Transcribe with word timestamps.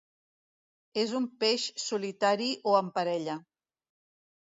És 1.01 1.13
un 1.19 1.27
peix 1.45 1.67
solitari 1.85 2.51
o 2.73 2.77
en 2.83 2.93
parella. 2.99 3.41